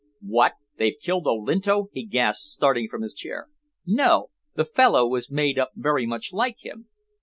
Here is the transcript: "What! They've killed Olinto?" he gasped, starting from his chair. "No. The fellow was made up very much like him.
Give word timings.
"What! 0.25 0.53
They've 0.79 0.95
killed 0.99 1.27
Olinto?" 1.27 1.89
he 1.93 2.07
gasped, 2.07 2.49
starting 2.49 2.87
from 2.89 3.03
his 3.03 3.13
chair. 3.13 3.49
"No. 3.85 4.31
The 4.55 4.65
fellow 4.65 5.05
was 5.07 5.29
made 5.29 5.59
up 5.59 5.73
very 5.75 6.07
much 6.07 6.33
like 6.33 6.57
him. 6.65 6.87